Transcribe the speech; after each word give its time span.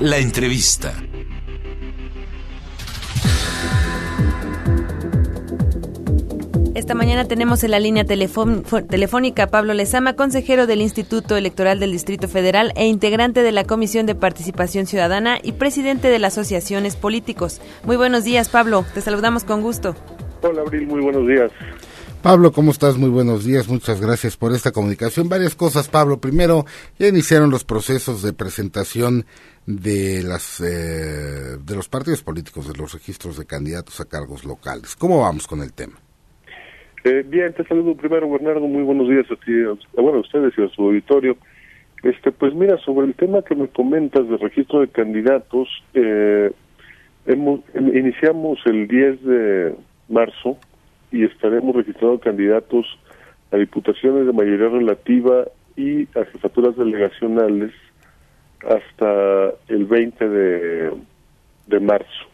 La 0.00 0.18
entrevista. 0.18 0.92
Esta 6.74 6.94
mañana 6.94 7.26
tenemos 7.26 7.62
en 7.62 7.70
la 7.70 7.78
línea 7.78 8.04
telefónica 8.04 9.44
a 9.44 9.46
Pablo 9.46 9.72
Lezama, 9.72 10.14
consejero 10.14 10.66
del 10.66 10.80
Instituto 10.80 11.36
Electoral 11.36 11.78
del 11.78 11.92
Distrito 11.92 12.26
Federal 12.26 12.72
e 12.74 12.86
integrante 12.86 13.44
de 13.44 13.52
la 13.52 13.62
Comisión 13.62 14.04
de 14.06 14.16
Participación 14.16 14.86
Ciudadana 14.86 15.38
y 15.40 15.52
presidente 15.52 16.08
de 16.08 16.18
las 16.18 16.36
Asociaciones 16.36 16.96
Políticos. 16.96 17.60
Muy 17.84 17.96
buenos 17.96 18.24
días, 18.24 18.48
Pablo. 18.48 18.84
Te 18.94 19.00
saludamos 19.00 19.44
con 19.44 19.62
gusto. 19.62 19.94
Hola, 20.42 20.62
Abril. 20.62 20.88
Muy 20.88 21.02
buenos 21.02 21.26
días. 21.28 21.52
Pablo, 22.24 22.52
¿cómo 22.52 22.70
estás? 22.70 22.96
Muy 22.96 23.10
buenos 23.10 23.44
días. 23.44 23.68
Muchas 23.68 24.00
gracias 24.00 24.38
por 24.38 24.52
esta 24.52 24.72
comunicación. 24.72 25.28
Varias 25.28 25.54
cosas, 25.54 25.90
Pablo. 25.90 26.22
Primero, 26.22 26.64
ya 26.98 27.06
iniciaron 27.06 27.50
los 27.50 27.64
procesos 27.64 28.22
de 28.22 28.32
presentación 28.32 29.26
de 29.66 30.22
las 30.22 30.58
eh, 30.62 31.58
de 31.62 31.76
los 31.76 31.90
partidos 31.90 32.22
políticos 32.22 32.66
de 32.66 32.78
los 32.80 32.94
registros 32.94 33.36
de 33.36 33.44
candidatos 33.44 34.00
a 34.00 34.08
cargos 34.08 34.46
locales. 34.46 34.96
¿Cómo 34.96 35.20
vamos 35.20 35.46
con 35.46 35.60
el 35.60 35.74
tema? 35.74 35.98
Eh, 37.04 37.26
bien, 37.28 37.52
te 37.52 37.62
saludo 37.64 37.94
primero, 37.94 38.30
Bernardo. 38.30 38.62
Muy 38.62 38.84
buenos 38.84 39.06
días 39.06 39.26
a 39.30 39.36
ti, 39.44 39.52
bueno, 39.92 40.16
a 40.16 40.20
ustedes 40.22 40.54
y 40.56 40.62
a 40.62 40.68
su 40.70 40.80
auditorio. 40.80 41.36
Este, 42.02 42.32
pues 42.32 42.54
mira, 42.54 42.78
sobre 42.86 43.06
el 43.06 43.14
tema 43.16 43.42
que 43.42 43.54
me 43.54 43.68
comentas 43.68 44.26
de 44.26 44.38
registro 44.38 44.80
de 44.80 44.88
candidatos, 44.88 45.68
eh, 45.92 46.50
hemos, 47.26 47.60
iniciamos 47.74 48.60
el 48.64 48.88
10 48.88 49.24
de 49.24 49.74
marzo 50.08 50.56
y 51.14 51.24
estaremos 51.24 51.76
registrando 51.76 52.18
candidatos 52.18 52.86
a 53.52 53.56
diputaciones 53.56 54.26
de 54.26 54.32
mayoría 54.32 54.68
relativa 54.68 55.44
y 55.76 56.02
a 56.18 56.24
jefaturas 56.24 56.76
delegacionales 56.76 57.72
hasta 58.62 59.52
el 59.68 59.84
20 59.84 60.28
de, 60.28 60.92
de 61.68 61.80
marzo. 61.80 62.26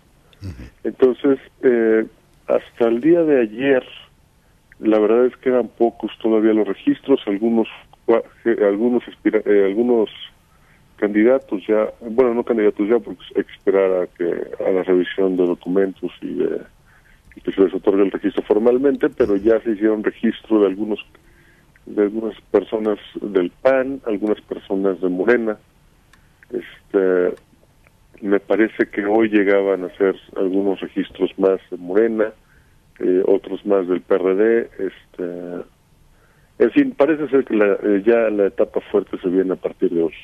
Entonces, 0.82 1.38
eh, 1.62 2.06
hasta 2.46 2.88
el 2.88 3.02
día 3.02 3.22
de 3.22 3.42
ayer, 3.42 3.84
la 4.78 4.98
verdad 4.98 5.26
es 5.26 5.36
que 5.36 5.50
eran 5.50 5.68
pocos 5.68 6.10
todavía 6.22 6.54
los 6.54 6.66
registros, 6.66 7.20
algunos 7.26 7.68
algunos 8.66 9.02
eh, 9.24 9.64
algunos 9.66 10.08
candidatos 10.96 11.62
ya, 11.68 11.92
bueno, 12.00 12.32
no 12.32 12.44
candidatos 12.44 12.88
ya, 12.88 12.98
porque 12.98 13.22
hay 13.36 13.44
que 13.44 13.52
esperar 13.52 14.02
a 14.02 14.06
que 14.06 14.64
a 14.64 14.70
la 14.70 14.82
revisión 14.82 15.36
de 15.36 15.44
documentos 15.44 16.10
y, 16.22 16.34
de, 16.34 16.60
que 17.42 17.52
se 17.52 17.60
les 17.60 17.74
otorgue 17.74 18.02
el 18.02 18.10
registro 18.10 18.42
formalmente, 18.42 19.08
pero 19.08 19.36
ya 19.36 19.60
se 19.60 19.72
hicieron 19.72 20.04
registro 20.04 20.60
de 20.60 20.66
algunos 20.66 20.98
de 21.86 22.02
algunas 22.02 22.38
personas 22.50 22.98
del 23.20 23.50
PAN, 23.50 24.00
algunas 24.06 24.40
personas 24.42 25.00
de 25.00 25.08
Morena. 25.08 25.58
Este 26.50 27.34
me 28.20 28.38
parece 28.38 28.88
que 28.90 29.06
hoy 29.06 29.28
llegaban 29.28 29.84
a 29.84 29.96
ser 29.96 30.14
algunos 30.36 30.80
registros 30.80 31.30
más 31.38 31.58
de 31.70 31.78
Morena 31.78 32.32
eh, 33.00 33.22
otros 33.26 33.64
más 33.64 33.88
del 33.88 34.02
PRD. 34.02 34.70
Este, 34.78 35.64
en 36.58 36.70
fin, 36.72 36.94
parece 36.96 37.28
ser 37.28 37.44
que 37.44 37.54
eh, 37.56 38.02
ya 38.04 38.28
la 38.30 38.46
etapa 38.46 38.80
fuerte 38.92 39.18
se 39.22 39.28
viene 39.28 39.54
a 39.54 39.56
partir 39.56 39.90
de 39.90 40.02
hoy. 40.02 40.14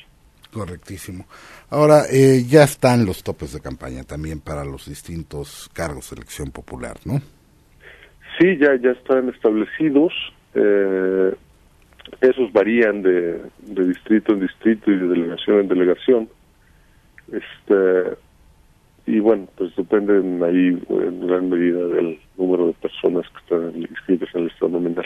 Correctísimo. 0.57 1.25
Ahora, 1.69 2.05
eh, 2.11 2.43
ya 2.47 2.63
están 2.63 3.05
los 3.05 3.23
topes 3.23 3.53
de 3.53 3.61
campaña 3.61 4.03
también 4.03 4.39
para 4.39 4.65
los 4.65 4.87
distintos 4.87 5.69
cargos 5.71 6.09
de 6.09 6.15
elección 6.15 6.49
popular, 6.49 6.97
¿no? 7.05 7.19
Sí, 8.39 8.57
ya, 8.57 8.75
ya 8.81 8.91
están 8.91 9.29
establecidos. 9.29 10.13
esos 12.21 12.51
varían 12.51 13.03
de, 13.03 13.39
de 13.61 13.87
distrito 13.87 14.33
en 14.33 14.39
distrito 14.39 14.91
y 14.91 14.97
de 14.97 15.07
delegación 15.07 15.59
en 15.59 15.67
delegación. 15.67 16.29
Este, 17.31 18.17
y 19.05 19.19
bueno, 19.19 19.47
pues 19.55 19.75
dependen 19.75 20.43
ahí 20.43 20.81
en 20.89 21.27
gran 21.27 21.49
medida 21.49 21.85
del 21.87 22.19
número 22.37 22.67
de 22.67 22.73
personas 22.73 23.25
que 23.29 23.37
están 23.37 23.81
inscritas 23.81 24.29
en 24.33 24.41
el 24.41 24.47
estado 24.47 24.71
nominal. 24.71 25.05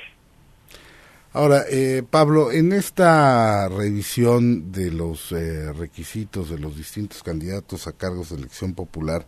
Ahora, 1.34 1.62
eh, 1.72 2.04
Pablo, 2.10 2.52
en 2.52 2.74
esta 2.74 3.70
revisión 3.70 4.74
de 4.74 4.92
los 4.92 5.32
eh, 5.32 5.72
requisitos 5.72 6.50
de 6.50 6.60
los 6.60 6.76
distintos 6.76 7.24
candidatos 7.24 7.88
a 7.88 7.98
cargos 7.98 8.32
de 8.32 8.38
elección 8.38 8.74
popular, 8.74 9.26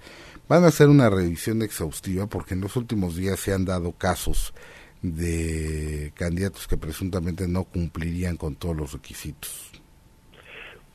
van 0.50 0.66
a 0.66 0.68
hacer 0.68 0.90
una 0.90 1.10
revisión 1.10 1.62
exhaustiva 1.62 2.28
porque 2.28 2.56
en 2.56 2.62
los 2.62 2.76
últimos 2.76 3.16
días 3.16 3.40
se 3.40 3.54
han 3.54 3.64
dado 3.64 3.94
casos 3.94 4.54
de 5.02 6.12
candidatos 6.16 6.68
que 6.68 6.76
presuntamente 6.76 7.48
no 7.48 7.64
cumplirían 7.64 8.36
con 8.36 8.56
todos 8.56 8.76
los 8.76 8.92
requisitos. 8.92 9.72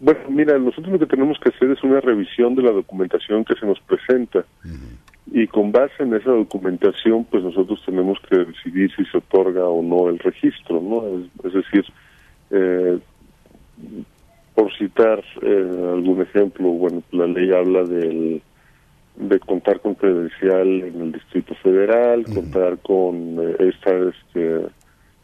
Bueno, 0.00 0.20
mira, 0.28 0.58
nosotros 0.58 0.92
lo 0.92 0.98
que 0.98 1.06
tenemos 1.06 1.38
que 1.42 1.48
hacer 1.48 1.70
es 1.70 1.82
una 1.82 2.00
revisión 2.00 2.54
de 2.54 2.62
la 2.62 2.70
documentación 2.70 3.46
que 3.46 3.54
se 3.54 3.66
nos 3.66 3.80
presenta. 3.80 4.44
Y 5.30 5.46
con 5.46 5.72
base 5.72 6.02
en 6.02 6.14
esa 6.14 6.30
documentación, 6.30 7.24
pues 7.24 7.44
nosotros 7.44 7.82
tenemos 7.84 8.18
que 8.28 8.38
decidir 8.38 8.90
si 8.96 9.04
se 9.04 9.18
otorga 9.18 9.66
o 9.68 9.82
no 9.82 10.08
el 10.08 10.18
registro, 10.18 10.80
¿no? 10.80 11.04
Es, 11.46 11.52
decir, 11.52 11.84
eh, 12.50 12.98
por 14.54 14.74
citar 14.76 15.22
eh, 15.42 15.90
algún 15.92 16.22
ejemplo, 16.22 16.68
bueno, 16.70 17.02
la 17.12 17.26
ley 17.26 17.52
habla 17.52 17.84
del 17.84 18.42
de 19.16 19.40
contar 19.40 19.80
con 19.80 19.94
credencial 19.94 20.66
en 20.66 21.00
el 21.00 21.12
Distrito 21.12 21.54
Federal, 21.56 22.24
contar 22.24 22.78
con 22.78 23.36
eh, 23.40 23.56
estar 23.68 24.14
este, 24.14 24.66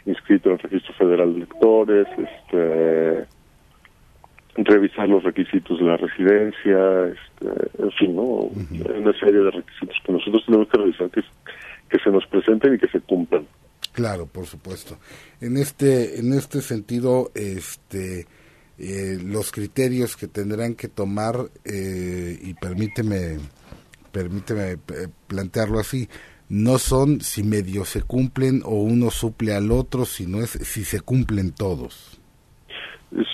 inscrito 0.04 0.48
en 0.48 0.54
el 0.54 0.58
Registro 0.58 0.94
Federal 0.94 1.30
de 1.32 1.36
Electores, 1.36 2.08
este 2.18 3.26
revisar 4.56 5.08
los 5.08 5.22
requisitos 5.22 5.78
de 5.78 5.84
la 5.84 5.96
residencia, 5.96 7.06
este, 7.06 7.82
en 7.82 7.90
fin, 7.92 8.16
¿no? 8.16 8.22
Una 8.22 9.12
serie 9.18 9.40
de 9.40 9.50
requisitos 9.50 9.96
que 10.04 10.12
nosotros 10.12 10.44
tenemos 10.46 10.68
que 10.68 10.78
revisar 10.78 11.10
que, 11.10 11.22
que 11.88 11.98
se 11.98 12.10
nos 12.10 12.26
presenten 12.26 12.74
y 12.74 12.78
que 12.78 12.88
se 12.88 13.00
cumplan. 13.00 13.46
Claro, 13.92 14.26
por 14.26 14.46
supuesto. 14.46 14.98
En 15.40 15.56
este, 15.56 16.18
en 16.18 16.32
este 16.32 16.60
sentido, 16.60 17.30
este, 17.34 18.26
eh, 18.78 19.18
los 19.22 19.52
criterios 19.52 20.16
que 20.16 20.26
tendrán 20.26 20.74
que 20.74 20.88
tomar, 20.88 21.36
eh, 21.64 22.38
y 22.42 22.54
permíteme, 22.54 23.38
permíteme 24.10 24.72
eh, 24.72 24.78
plantearlo 25.28 25.78
así, 25.78 26.08
no 26.48 26.78
son 26.78 27.20
si 27.20 27.42
medio 27.42 27.84
se 27.84 28.02
cumplen 28.02 28.62
o 28.64 28.82
uno 28.82 29.10
suple 29.10 29.54
al 29.54 29.70
otro, 29.70 30.04
sino 30.04 30.40
es 30.40 30.50
si 30.50 30.84
se 30.84 31.00
cumplen 31.00 31.52
todos. 31.52 32.20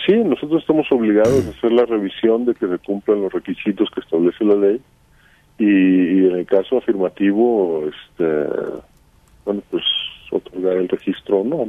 Sí, 0.06 0.12
nosotros 0.24 0.60
estamos 0.60 0.86
obligados 0.90 1.46
a 1.46 1.50
hacer 1.50 1.72
la 1.72 1.86
revisión 1.86 2.44
de 2.44 2.54
que 2.54 2.66
se 2.68 2.78
cumplan 2.78 3.22
los 3.22 3.32
requisitos 3.32 3.88
que 3.94 4.00
establece 4.00 4.44
la 4.44 4.56
ley 4.56 4.80
y, 5.58 6.26
en 6.26 6.36
el 6.36 6.46
caso 6.46 6.78
afirmativo, 6.78 7.84
este, 7.88 8.24
bueno, 9.44 9.62
pues 9.70 9.82
otorgar 10.30 10.76
el 10.76 10.88
registro 10.88 11.38
o 11.38 11.44
no, 11.44 11.66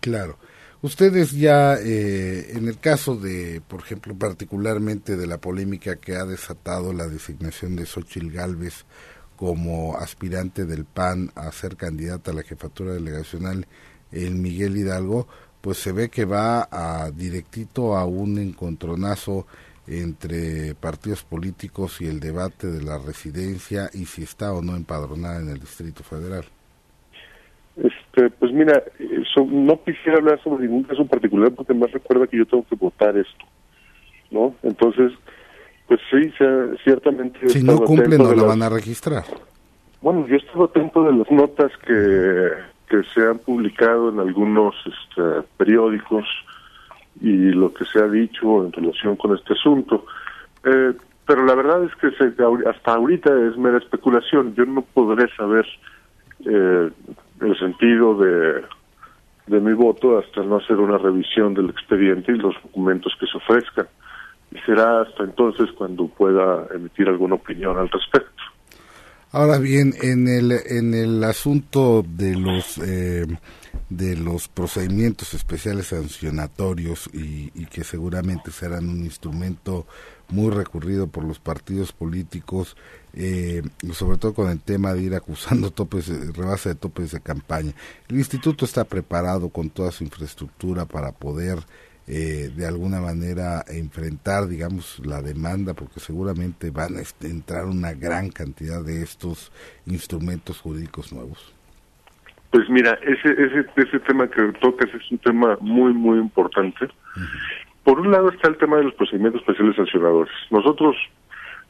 Claro. 0.00 0.36
Ustedes 0.82 1.32
ya, 1.32 1.74
eh, 1.74 2.52
en 2.54 2.66
el 2.66 2.78
caso 2.78 3.14
de, 3.16 3.60
por 3.68 3.80
ejemplo, 3.80 4.14
particularmente 4.14 5.16
de 5.16 5.26
la 5.26 5.36
polémica 5.36 5.96
que 5.96 6.16
ha 6.16 6.24
desatado 6.24 6.94
la 6.94 7.06
designación 7.06 7.76
de 7.76 7.84
Xochil 7.84 8.32
Gálvez 8.32 8.86
como 9.36 9.96
aspirante 9.96 10.64
del 10.64 10.86
PAN 10.86 11.30
a 11.34 11.52
ser 11.52 11.76
candidata 11.76 12.30
a 12.30 12.34
la 12.34 12.42
jefatura 12.42 12.94
delegacional 12.94 13.66
en 14.10 14.40
Miguel 14.40 14.76
Hidalgo, 14.78 15.28
pues 15.60 15.78
se 15.78 15.92
ve 15.92 16.08
que 16.08 16.24
va 16.24 16.68
a 16.70 17.10
directito 17.10 17.96
a 17.96 18.04
un 18.04 18.38
encontronazo 18.38 19.46
entre 19.86 20.74
partidos 20.74 21.24
políticos 21.24 22.00
y 22.00 22.06
el 22.06 22.20
debate 22.20 22.68
de 22.68 22.82
la 22.82 22.98
residencia 22.98 23.90
y 23.92 24.06
si 24.06 24.22
está 24.22 24.52
o 24.52 24.62
no 24.62 24.76
empadronada 24.76 25.40
en 25.40 25.48
el 25.48 25.58
Distrito 25.58 26.02
Federal. 26.04 26.44
Este, 27.76 28.30
pues 28.30 28.52
mira, 28.52 28.82
no 29.46 29.82
quisiera 29.82 30.18
hablar 30.18 30.40
sobre 30.42 30.66
ningún 30.66 30.84
caso 30.84 31.04
particular 31.06 31.50
porque 31.52 31.74
más 31.74 31.90
recuerda 31.90 32.26
que 32.26 32.38
yo 32.38 32.46
tengo 32.46 32.64
que 32.68 32.76
votar 32.76 33.16
esto, 33.16 33.44
¿no? 34.30 34.54
Entonces, 34.62 35.12
pues 35.88 36.00
sí, 36.10 36.32
ciertamente... 36.84 37.48
Si 37.48 37.62
no 37.62 37.78
cumple, 37.80 38.16
no 38.18 38.34
lo 38.34 38.46
van 38.46 38.62
a 38.62 38.68
registrar. 38.68 39.24
Bueno, 40.02 40.26
yo 40.28 40.36
estoy 40.36 40.64
atento 40.64 41.04
de 41.04 41.12
las 41.14 41.30
notas 41.30 41.72
que 41.86 42.48
que 42.90 43.04
se 43.14 43.24
han 43.24 43.38
publicado 43.38 44.10
en 44.10 44.18
algunos 44.18 44.74
este, 44.84 45.46
periódicos 45.56 46.26
y 47.20 47.52
lo 47.52 47.72
que 47.72 47.84
se 47.84 48.00
ha 48.00 48.08
dicho 48.08 48.64
en 48.64 48.72
relación 48.72 49.14
con 49.14 49.36
este 49.36 49.52
asunto. 49.52 50.04
Eh, 50.64 50.92
pero 51.24 51.44
la 51.46 51.54
verdad 51.54 51.84
es 51.84 51.94
que 51.94 52.10
se, 52.10 52.34
hasta 52.68 52.94
ahorita 52.94 53.30
es 53.46 53.56
mera 53.56 53.78
especulación. 53.78 54.54
Yo 54.56 54.66
no 54.66 54.82
podré 54.82 55.32
saber 55.36 55.64
eh, 56.44 56.90
el 57.40 57.58
sentido 57.58 58.16
de, 58.16 58.64
de 59.46 59.60
mi 59.60 59.72
voto 59.72 60.18
hasta 60.18 60.42
no 60.42 60.56
hacer 60.56 60.76
una 60.76 60.98
revisión 60.98 61.54
del 61.54 61.70
expediente 61.70 62.32
y 62.32 62.38
los 62.38 62.54
documentos 62.60 63.14
que 63.20 63.26
se 63.26 63.36
ofrezcan. 63.36 63.86
Y 64.50 64.58
será 64.66 65.02
hasta 65.02 65.22
entonces 65.22 65.70
cuando 65.72 66.08
pueda 66.08 66.66
emitir 66.74 67.08
alguna 67.08 67.36
opinión 67.36 67.78
al 67.78 67.88
respecto. 67.88 68.42
Ahora 69.32 69.58
bien, 69.58 69.94
en 70.02 70.26
el, 70.26 70.52
en 70.52 70.92
el 70.94 71.22
asunto 71.22 72.04
de 72.06 72.34
los 72.34 72.78
eh, 72.78 73.26
de 73.88 74.16
los 74.16 74.48
procedimientos 74.48 75.34
especiales 75.34 75.88
sancionatorios 75.88 77.10
y, 77.12 77.50
que 77.66 77.84
seguramente 77.84 78.50
serán 78.50 78.88
un 78.88 79.04
instrumento 79.04 79.86
muy 80.28 80.50
recurrido 80.50 81.08
por 81.08 81.24
los 81.24 81.40
partidos 81.40 81.92
políticos, 81.92 82.76
eh, 83.14 83.62
sobre 83.92 84.18
todo 84.18 84.32
con 84.32 84.48
el 84.48 84.60
tema 84.60 84.94
de 84.94 85.02
ir 85.02 85.14
acusando 85.14 85.70
topes, 85.72 86.08
rebase 86.36 86.70
de 86.70 86.74
topes 86.76 87.10
de 87.10 87.20
campaña. 87.20 87.72
El 88.08 88.18
instituto 88.18 88.64
está 88.64 88.84
preparado 88.84 89.48
con 89.48 89.70
toda 89.70 89.90
su 89.90 90.04
infraestructura 90.04 90.86
para 90.86 91.12
poder 91.12 91.58
eh, 92.06 92.50
de 92.54 92.66
alguna 92.66 93.00
manera 93.00 93.64
enfrentar, 93.68 94.48
digamos, 94.48 95.00
la 95.04 95.22
demanda, 95.22 95.74
porque 95.74 96.00
seguramente 96.00 96.70
van 96.70 96.96
a 96.96 97.26
entrar 97.26 97.66
una 97.66 97.92
gran 97.92 98.30
cantidad 98.30 98.84
de 98.84 99.02
estos 99.02 99.52
instrumentos 99.86 100.60
jurídicos 100.60 101.12
nuevos. 101.12 101.54
Pues 102.50 102.68
mira, 102.68 102.98
ese, 103.02 103.30
ese, 103.30 103.64
ese 103.76 104.00
tema 104.00 104.28
que 104.28 104.42
tocas 104.60 104.88
es 104.92 105.10
un 105.10 105.18
tema 105.18 105.56
muy, 105.60 105.92
muy 105.92 106.18
importante. 106.18 106.88
Por 107.84 108.00
un 108.00 108.10
lado 108.10 108.30
está 108.30 108.48
el 108.48 108.58
tema 108.58 108.78
de 108.78 108.84
los 108.84 108.94
procedimientos 108.94 109.42
especiales 109.42 109.76
sancionadores. 109.76 110.32
Nosotros 110.50 110.96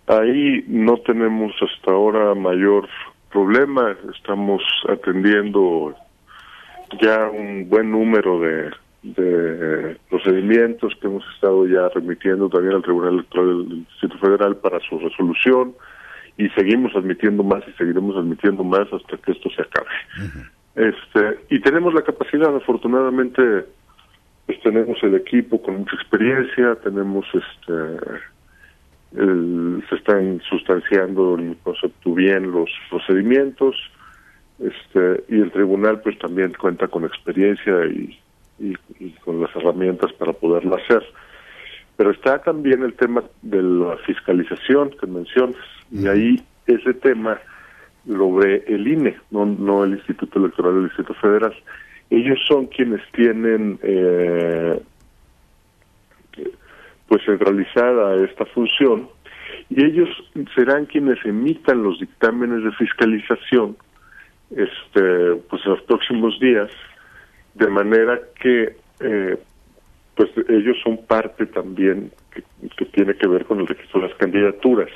ahí 0.06 0.64
no 0.66 0.96
tenemos 0.98 1.52
hasta 1.60 1.92
ahora 1.92 2.34
mayor 2.34 2.88
problema, 3.30 3.96
estamos 4.14 4.62
atendiendo 4.88 5.94
ya 7.00 7.28
un 7.28 7.68
buen 7.68 7.90
número 7.90 8.40
de, 8.40 8.70
de 9.02 9.96
procedimientos 10.10 10.94
que 11.00 11.06
hemos 11.06 11.24
estado 11.34 11.66
ya 11.66 11.88
remitiendo 11.88 12.48
también 12.48 12.74
al 12.74 12.82
Tribunal 12.82 13.14
Electoral 13.14 13.68
del 13.68 13.78
Distrito 13.86 14.18
Federal 14.18 14.56
para 14.56 14.78
su 14.80 14.98
resolución 14.98 15.74
y 16.36 16.48
seguimos 16.50 16.94
admitiendo 16.94 17.42
más 17.42 17.62
y 17.66 17.72
seguiremos 17.72 18.16
admitiendo 18.16 18.62
más 18.62 18.92
hasta 18.92 19.16
que 19.16 19.32
esto 19.32 19.48
se 19.50 19.62
acabe. 19.62 19.88
Este, 20.76 21.54
y 21.54 21.60
tenemos 21.60 21.94
la 21.94 22.02
capacidad, 22.02 22.54
afortunadamente, 22.54 23.42
pues 24.46 24.60
tenemos 24.62 25.02
el 25.02 25.14
equipo 25.14 25.60
con 25.60 25.78
mucha 25.78 25.96
experiencia, 25.96 26.76
tenemos 26.76 27.26
este 27.34 28.30
se 29.12 29.96
están 29.96 30.40
sustanciando 30.48 31.34
el 31.34 31.56
concepto 31.64 32.14
bien 32.14 32.52
los 32.52 32.70
procedimientos, 32.90 33.74
este 34.60 35.24
y 35.28 35.40
el 35.40 35.50
tribunal 35.50 36.00
pues 36.00 36.16
también 36.18 36.52
cuenta 36.52 36.86
con 36.86 37.04
experiencia 37.04 37.86
y, 37.86 38.16
y, 38.60 39.10
con 39.24 39.40
las 39.40 39.54
herramientas 39.56 40.12
para 40.12 40.32
poderlo 40.32 40.76
hacer. 40.76 41.02
Pero 41.96 42.10
está 42.10 42.38
también 42.38 42.82
el 42.82 42.94
tema 42.94 43.24
de 43.42 43.62
la 43.62 43.96
fiscalización 44.06 44.90
que 45.00 45.06
mencionas, 45.06 45.56
y 45.90 46.06
ahí 46.06 46.42
ese 46.66 46.94
tema 46.94 47.40
lo 48.06 48.34
ve 48.34 48.64
el 48.66 48.86
INE, 48.86 49.16
no, 49.30 49.44
no 49.44 49.84
el 49.84 49.92
Instituto 49.92 50.38
Electoral 50.38 50.74
del 50.74 50.84
Distrito 50.84 51.14
Federal. 51.14 51.54
Ellos 52.10 52.38
son 52.48 52.66
quienes 52.66 53.00
tienen 53.12 53.78
eh, 53.82 54.80
pues 57.10 57.24
centralizada 57.24 58.24
esta 58.24 58.46
función 58.46 59.08
y 59.68 59.84
ellos 59.84 60.08
serán 60.54 60.86
quienes 60.86 61.18
emitan 61.24 61.82
los 61.82 61.98
dictámenes 61.98 62.62
de 62.64 62.72
fiscalización 62.72 63.76
este 64.50 65.34
pues 65.48 65.64
en 65.64 65.72
los 65.72 65.82
próximos 65.82 66.38
días 66.40 66.70
de 67.64 67.70
manera 67.70 68.20
que 68.40 68.76
eh, 69.00 69.38
pues 70.16 70.30
ellos 70.48 70.76
son 70.82 70.98
parte 71.06 71.46
también 71.46 72.12
que, 72.32 72.42
que 72.76 72.84
tiene 72.86 73.14
que 73.14 73.28
ver 73.28 73.44
con 73.44 73.60
el 73.60 73.66
registro 73.66 74.00
de 74.00 74.08
las 74.08 74.16
candidaturas 74.16 74.90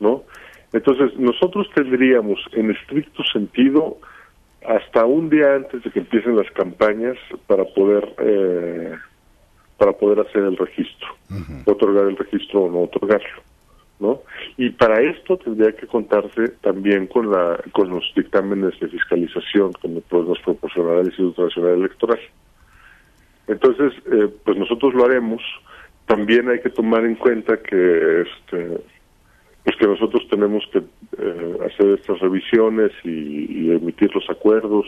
no 0.00 0.24
entonces, 0.72 1.18
nosotros 1.18 1.68
tendríamos, 1.74 2.38
en 2.52 2.70
estricto 2.70 3.24
sentido, 3.24 3.98
hasta 4.66 5.06
un 5.06 5.30
día 5.30 5.54
antes 5.54 5.82
de 5.82 5.90
que 5.90 6.00
empiecen 6.00 6.36
las 6.36 6.50
campañas 6.50 7.16
para 7.46 7.64
poder 7.64 8.14
eh, 8.18 8.94
para 9.78 9.92
poder 9.92 10.20
hacer 10.20 10.42
el 10.42 10.56
registro, 10.56 11.08
otorgar 11.66 12.06
el 12.06 12.16
registro 12.16 12.62
o 12.62 12.70
no 12.70 12.80
otorgarlo, 12.80 13.42
¿no? 13.98 14.20
Y 14.56 14.70
para 14.70 15.00
esto 15.00 15.36
tendría 15.38 15.72
que 15.72 15.86
contarse 15.86 16.48
también 16.60 17.06
con 17.06 17.30
la 17.30 17.58
con 17.72 17.90
los 17.90 18.04
dictámenes 18.14 18.78
de 18.80 18.88
fiscalización 18.88 19.72
que 19.74 19.88
nos 19.88 20.38
proporcionará 20.40 21.00
el 21.00 21.06
Instituto 21.06 21.44
Nacional 21.44 21.74
Electoral. 21.74 22.20
Entonces, 23.48 23.92
eh, 24.12 24.28
pues 24.44 24.56
nosotros 24.56 24.94
lo 24.94 25.04
haremos. 25.04 25.42
También 26.06 26.48
hay 26.48 26.60
que 26.60 26.70
tomar 26.70 27.04
en 27.04 27.16
cuenta 27.16 27.56
que 27.56 28.22
este 28.22 28.80
pues 29.64 29.76
que 29.78 29.86
nosotros 29.86 30.22
tenemos 30.30 30.64
que 30.72 30.78
eh, 30.78 31.58
hacer 31.66 31.98
estas 31.98 32.20
revisiones 32.20 32.92
y, 33.02 33.72
emitir 33.72 34.14
los 34.14 34.28
acuerdos. 34.30 34.86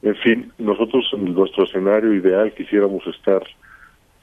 En 0.00 0.16
fin, 0.16 0.50
nosotros 0.56 1.04
en 1.12 1.34
nuestro 1.34 1.64
escenario 1.64 2.14
ideal 2.14 2.50
quisiéramos 2.54 3.06
estar 3.06 3.42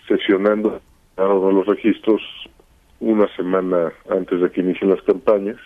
sesionando 0.07 0.81
los 1.15 1.67
registros 1.67 2.23
una 3.03 3.27
semana 3.35 3.91
antes 4.09 4.39
de 4.41 4.49
que 4.51 4.61
inicien 4.61 4.89
las 4.89 5.01
campañas. 5.03 5.57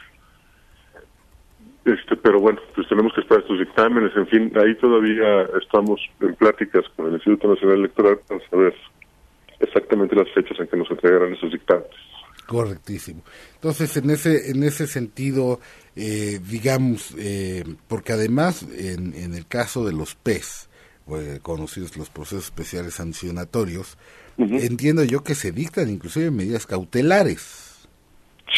Este, 1.85 2.17
pero 2.17 2.39
bueno, 2.41 2.59
pues 2.75 2.87
tenemos 2.89 3.13
que 3.13 3.21
esperar 3.21 3.43
estos 3.43 3.59
dictámenes, 3.59 4.11
en 4.17 4.27
fin, 4.27 4.51
ahí 4.57 4.75
todavía 4.75 5.43
estamos 5.61 6.01
en 6.19 6.35
pláticas 6.35 6.83
con 6.95 7.07
el 7.07 7.13
Instituto 7.13 7.47
Nacional 7.47 7.79
Electoral 7.79 8.19
para 8.27 8.49
saber 8.49 8.75
exactamente 9.59 10.15
las 10.15 10.29
fechas 10.33 10.59
en 10.59 10.67
que 10.67 10.75
nos 10.75 10.91
entregarán 10.91 11.33
esos 11.33 11.51
dictámenes. 11.51 11.95
Correctísimo. 12.45 13.23
Entonces, 13.55 13.95
en 13.97 14.09
ese, 14.09 14.51
en 14.51 14.63
ese 14.63 14.87
sentido, 14.87 15.59
eh, 15.95 16.39
digamos, 16.49 17.15
eh, 17.17 17.63
porque 17.87 18.13
además, 18.13 18.63
en, 18.63 19.13
en, 19.13 19.33
el 19.33 19.47
caso 19.47 19.85
de 19.85 19.93
los 19.93 20.15
PES, 20.15 20.69
pues, 21.07 21.39
conocidos 21.39 21.95
los 21.97 22.09
procesos 22.09 22.45
especiales 22.45 22.95
sancionatorios, 22.95 23.97
entiendo 24.37 25.03
yo 25.03 25.23
que 25.23 25.35
se 25.35 25.51
dictan 25.51 25.89
inclusive 25.89 26.29
medidas 26.31 26.67
cautelares. 26.67 27.87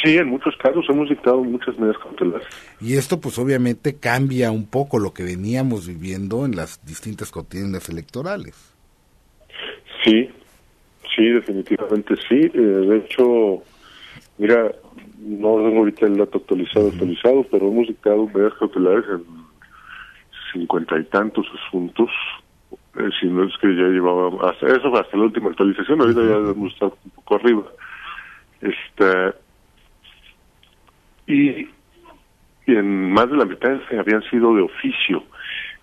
Sí, 0.03 0.17
en 0.17 0.27
muchos 0.27 0.55
casos 0.57 0.85
hemos 0.89 1.09
dictado 1.09 1.43
muchas 1.43 1.77
medidas 1.79 1.97
cautelares. 1.97 2.47
Y 2.79 2.95
esto 2.95 3.19
pues 3.19 3.37
obviamente 3.39 3.95
cambia 3.95 4.51
un 4.51 4.67
poco 4.67 4.99
lo 4.99 5.13
que 5.13 5.23
veníamos 5.23 5.87
viviendo 5.87 6.45
en 6.45 6.55
las 6.55 6.85
distintas 6.85 7.31
contiendas 7.31 7.89
electorales. 7.89 8.55
Sí, 10.03 10.29
sí, 11.15 11.25
definitivamente 11.29 12.15
sí. 12.27 12.51
Eh, 12.53 12.59
de 12.59 12.97
hecho, 12.97 13.63
Mira, 14.39 14.71
no 15.19 15.57
tengo 15.57 15.79
ahorita 15.79 16.05
el 16.05 16.17
dato 16.17 16.37
actualizado, 16.37 16.87
actualizado, 16.87 17.45
pero 17.51 17.67
hemos 17.67 17.87
dictado 17.87 18.25
medidas 18.25 18.53
cautelares 18.57 19.03
en 19.09 19.25
cincuenta 20.53 20.97
y 20.97 21.03
tantos 21.03 21.45
asuntos. 21.67 22.09
Eh, 23.39 23.47
si 23.47 23.47
no 23.47 23.47
es 23.47 23.57
que 23.57 23.75
ya 23.75 23.87
llevaba 23.87 24.49
hasta 24.49 24.67
eso, 24.67 24.95
hasta 24.95 25.17
la 25.17 25.23
última 25.23 25.49
actualización, 25.49 26.01
ahorita 26.01 26.21
ya 26.21 26.37
debemos 26.39 26.73
estar 26.73 26.89
un 26.89 27.11
poco 27.11 27.35
arriba. 27.35 27.63
Este, 28.61 29.33
y, 31.27 31.67
y 32.65 32.75
en 32.75 33.11
más 33.11 33.29
de 33.29 33.37
la 33.37 33.45
mitad 33.45 33.79
habían 33.97 34.23
sido 34.29 34.55
de 34.55 34.63
oficio. 34.63 35.23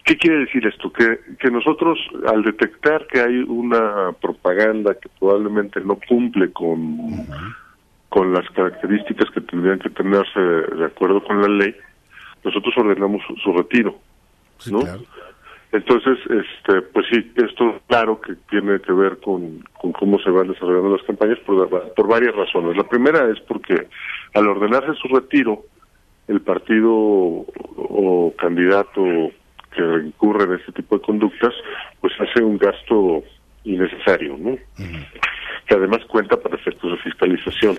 ¿Qué 0.04 0.16
quiere 0.16 0.40
decir 0.40 0.66
esto? 0.66 0.92
Que, 0.92 1.18
que 1.40 1.50
nosotros, 1.50 1.98
al 2.28 2.42
detectar 2.42 3.06
que 3.08 3.20
hay 3.20 3.38
una 3.38 4.12
propaganda 4.20 4.94
que 4.94 5.08
probablemente 5.18 5.80
no 5.80 5.98
cumple 6.08 6.52
con 6.52 7.26
con 8.16 8.32
las 8.32 8.48
características 8.50 9.30
que 9.30 9.42
tendrían 9.42 9.78
que 9.78 9.90
tenerse 9.90 10.40
de 10.40 10.86
acuerdo 10.86 11.22
con 11.22 11.42
la 11.42 11.48
ley, 11.48 11.76
nosotros 12.42 12.72
ordenamos 12.78 13.20
su, 13.42 13.52
retiro, 13.52 13.98
¿no? 14.70 14.80
Entonces, 15.76 16.18
este, 16.30 16.80
pues 16.80 17.04
sí, 17.10 17.32
esto 17.36 17.80
claro 17.86 18.18
que 18.18 18.34
tiene 18.48 18.80
que 18.80 18.92
ver 18.92 19.18
con, 19.18 19.62
con 19.78 19.92
cómo 19.92 20.18
se 20.20 20.30
van 20.30 20.48
desarrollando 20.48 20.96
las 20.96 21.06
campañas 21.06 21.38
por, 21.40 21.68
por 21.94 22.08
varias 22.08 22.34
razones. 22.34 22.78
La 22.78 22.88
primera 22.88 23.30
es 23.30 23.38
porque 23.40 23.86
al 24.32 24.48
ordenarse 24.48 24.94
su 24.94 25.08
retiro, 25.08 25.64
el 26.28 26.40
partido 26.40 26.90
o 26.94 28.32
candidato 28.38 29.02
que 29.74 29.82
incurre 30.06 30.44
en 30.44 30.54
este 30.54 30.72
tipo 30.72 30.96
de 30.96 31.04
conductas, 31.04 31.52
pues 32.00 32.14
hace 32.18 32.42
un 32.42 32.56
gasto 32.56 33.22
innecesario, 33.64 34.34
¿no? 34.38 34.56
Que 35.66 35.74
además 35.74 36.02
cuenta 36.06 36.40
para 36.40 36.56
efectos 36.56 36.92
de 36.92 36.98
fiscalización. 36.98 37.78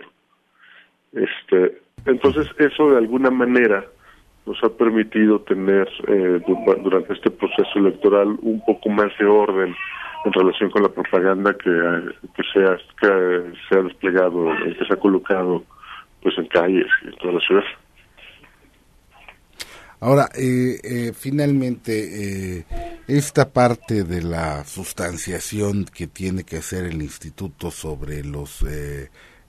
Este, 1.13 1.79
entonces 2.05 2.47
eso 2.59 2.91
de 2.91 2.97
alguna 2.97 3.31
manera 3.31 3.87
nos 4.47 4.63
ha 4.63 4.69
permitido 4.69 5.41
tener 5.41 5.87
eh, 6.07 6.41
durante 6.81 7.13
este 7.13 7.29
proceso 7.29 7.69
electoral 7.75 8.37
un 8.41 8.63
poco 8.65 8.89
más 8.89 9.11
de 9.19 9.25
orden 9.25 9.75
en 10.23 10.33
relación 10.33 10.71
con 10.71 10.83
la 10.83 10.89
propaganda 10.89 11.53
que, 11.53 11.69
que 12.33 12.43
sea 12.53 12.77
que 12.99 13.51
se 13.67 13.77
ha 13.77 13.81
desplegado, 13.83 14.47
que 14.63 14.85
se 14.85 14.93
ha 14.93 14.97
colocado 14.97 15.63
pues 16.23 16.37
en 16.37 16.47
calles 16.47 16.87
y 17.03 17.07
en 17.09 17.15
toda 17.17 17.33
la 17.33 17.39
ciudad. 17.41 17.63
Ahora, 19.99 20.29
eh, 20.37 20.79
eh, 20.83 21.11
finalmente, 21.13 22.65
esta 23.07 23.51
parte 23.51 24.03
de 24.03 24.21
la 24.21 24.63
sustanciación 24.63 25.85
que 25.85 26.07
tiene 26.07 26.43
que 26.43 26.57
hacer 26.57 26.85
el 26.85 27.01
instituto 27.01 27.71
sobre 27.71 28.23
los 28.23 28.63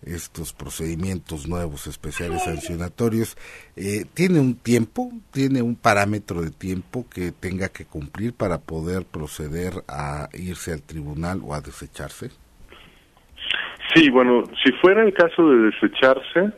estos 0.02 0.52
procedimientos 0.52 1.48
nuevos 1.48 1.86
especiales 1.86 2.44
sancionatorios, 2.44 3.36
eh, 3.76 4.04
¿tiene 4.14 4.40
un 4.40 4.56
tiempo, 4.56 5.10
tiene 5.32 5.62
un 5.62 5.76
parámetro 5.76 6.42
de 6.42 6.50
tiempo 6.50 7.06
que 7.12 7.32
tenga 7.32 7.68
que 7.68 7.84
cumplir 7.84 8.32
para 8.34 8.58
poder 8.58 9.04
proceder 9.04 9.72
a 9.88 10.28
irse 10.34 10.72
al 10.72 10.82
tribunal 10.82 11.40
o 11.44 11.54
a 11.54 11.60
desecharse? 11.60 12.30
Sí, 13.94 14.10
bueno, 14.10 14.44
si 14.62 14.72
fuera 14.72 15.02
el 15.02 15.14
caso 15.14 15.48
de 15.48 15.70
desecharse, 15.70 16.52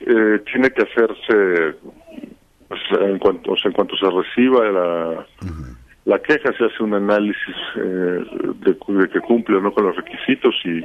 eh, 0.00 0.42
tiene 0.50 0.70
que 0.70 0.82
hacerse, 0.82 1.76
pues, 2.68 2.80
en, 3.00 3.18
cuanto, 3.18 3.54
en 3.62 3.72
cuanto 3.72 3.96
se 3.96 4.10
reciba 4.10 4.64
la, 4.70 5.26
la 6.10 6.18
queja, 6.18 6.52
se 6.58 6.64
hace 6.64 6.82
un 6.82 6.92
análisis 6.92 7.56
eh, 7.76 8.24
de, 8.64 9.08
que 9.08 9.20
cumple 9.20 9.58
o 9.58 9.60
no 9.60 9.72
con 9.72 9.84
los 9.84 9.94
requisitos 9.94 10.56
y, 10.64 10.84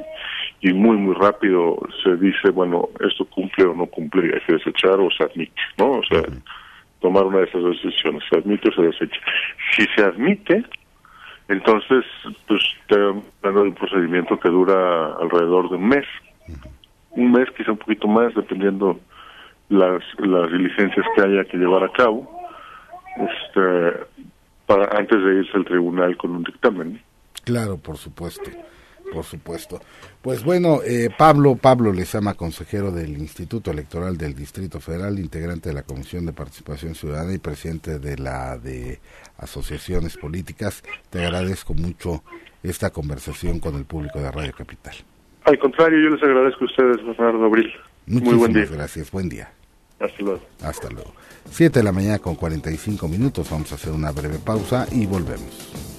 y 0.61 0.71
muy, 0.71 0.97
muy 0.97 1.15
rápido 1.15 1.79
se 2.03 2.15
dice, 2.17 2.51
bueno, 2.51 2.89
esto 2.99 3.25
cumple 3.25 3.65
o 3.65 3.73
no 3.73 3.87
cumple, 3.87 4.35
hay 4.35 4.41
que 4.41 4.53
desechar 4.53 4.99
o 4.99 5.09
se 5.09 5.23
admite, 5.23 5.59
¿no? 5.79 5.93
O 5.93 6.03
sea, 6.03 6.21
tomar 7.01 7.23
una 7.25 7.39
de 7.39 7.45
esas 7.45 7.63
decisiones, 7.63 8.21
se 8.29 8.37
admite 8.37 8.69
o 8.69 8.73
se 8.73 8.83
desecha. 8.83 9.19
Si 9.71 9.83
se 9.95 10.03
admite, 10.03 10.63
entonces, 11.47 12.05
pues 12.47 12.61
te 12.87 12.95
dan 12.99 13.57
un 13.57 13.73
procedimiento 13.73 14.39
que 14.39 14.49
dura 14.49 15.15
alrededor 15.15 15.71
de 15.71 15.77
un 15.77 15.87
mes. 15.87 16.05
Un 17.09 17.31
mes, 17.31 17.49
quizá 17.57 17.71
un 17.71 17.79
poquito 17.79 18.07
más, 18.07 18.35
dependiendo 18.35 18.99
las, 19.69 20.03
las 20.19 20.51
diligencias 20.51 21.05
que 21.15 21.21
haya 21.23 21.45
que 21.45 21.57
llevar 21.57 21.83
a 21.83 21.91
cabo, 21.91 22.29
este, 23.17 24.05
para 24.65 24.85
antes 24.97 25.23
de 25.23 25.39
irse 25.39 25.57
al 25.57 25.65
tribunal 25.65 26.17
con 26.17 26.31
un 26.31 26.43
dictamen. 26.43 27.01
Claro, 27.43 27.77
por 27.77 27.97
supuesto 27.97 28.49
por 29.11 29.23
supuesto. 29.23 29.79
Pues 30.21 30.43
bueno, 30.43 30.79
eh, 30.85 31.09
Pablo, 31.15 31.55
Pablo 31.55 31.93
Lezama, 31.93 32.33
consejero 32.33 32.91
del 32.91 33.17
Instituto 33.17 33.71
Electoral 33.71 34.17
del 34.17 34.35
Distrito 34.35 34.79
Federal, 34.79 35.19
integrante 35.19 35.69
de 35.69 35.75
la 35.75 35.83
Comisión 35.83 36.25
de 36.25 36.33
Participación 36.33 36.95
Ciudadana 36.95 37.33
y 37.33 37.37
presidente 37.37 37.99
de 37.99 38.17
la 38.17 38.57
de 38.57 38.99
Asociaciones 39.37 40.17
Políticas, 40.17 40.83
te 41.09 41.23
agradezco 41.25 41.73
mucho 41.73 42.23
esta 42.63 42.89
conversación 42.89 43.59
con 43.59 43.75
el 43.75 43.85
público 43.85 44.19
de 44.19 44.31
Radio 44.31 44.53
Capital. 44.57 44.95
Al 45.43 45.59
contrario, 45.59 45.99
yo 45.99 46.09
les 46.09 46.23
agradezco 46.23 46.63
a 46.63 46.67
ustedes, 46.67 47.05
Bernardo 47.05 47.45
Abril. 47.45 47.71
Muy 48.07 48.35
buen 48.35 48.53
día. 48.53 48.65
gracias, 48.69 49.11
buen 49.11 49.29
día. 49.29 49.49
Hasta 49.99 50.21
luego. 50.21 50.41
Hasta 50.61 50.89
luego. 50.89 51.13
Siete 51.49 51.79
de 51.79 51.83
la 51.83 51.91
mañana 51.91 52.19
con 52.19 52.35
45 52.35 53.07
minutos, 53.07 53.49
vamos 53.49 53.71
a 53.71 53.75
hacer 53.75 53.91
una 53.91 54.11
breve 54.11 54.39
pausa 54.39 54.87
y 54.91 55.05
volvemos. 55.05 55.94